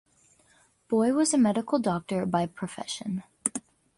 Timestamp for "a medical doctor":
1.31-2.25